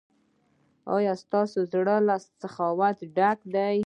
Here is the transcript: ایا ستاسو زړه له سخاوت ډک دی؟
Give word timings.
ایا 0.95 1.13
ستاسو 1.23 1.57
زړه 1.73 1.95
له 2.07 2.15
سخاوت 2.41 2.97
ډک 3.17 3.39
دی؟ 3.53 3.75